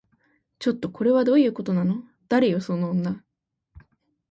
[0.57, 2.01] ちょっと、これはどういうことなの？
[2.27, 3.23] 誰よその女